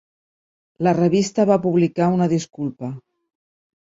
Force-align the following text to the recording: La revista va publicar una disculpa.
La 0.87 0.93
revista 0.99 1.45
va 1.51 1.59
publicar 1.67 2.07
una 2.17 2.31
disculpa. 2.33 2.91